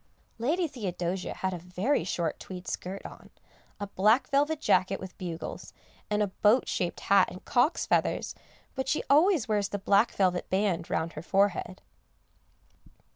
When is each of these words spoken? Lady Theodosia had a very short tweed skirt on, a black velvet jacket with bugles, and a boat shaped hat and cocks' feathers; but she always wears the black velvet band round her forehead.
Lady 0.39 0.67
Theodosia 0.67 1.35
had 1.35 1.53
a 1.53 1.59
very 1.59 2.03
short 2.03 2.39
tweed 2.39 2.67
skirt 2.67 3.05
on, 3.05 3.29
a 3.79 3.85
black 3.85 4.27
velvet 4.31 4.59
jacket 4.59 4.99
with 4.99 5.15
bugles, 5.19 5.73
and 6.09 6.23
a 6.23 6.27
boat 6.41 6.67
shaped 6.67 7.01
hat 7.01 7.29
and 7.29 7.45
cocks' 7.45 7.85
feathers; 7.85 8.33
but 8.73 8.89
she 8.89 9.03
always 9.11 9.47
wears 9.47 9.69
the 9.69 9.77
black 9.77 10.09
velvet 10.11 10.49
band 10.49 10.89
round 10.89 11.13
her 11.13 11.21
forehead. 11.21 11.83